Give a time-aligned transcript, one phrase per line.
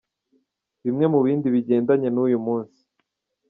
[0.83, 2.79] Bimwe mu bindi bigendanye n’uyu munsi:.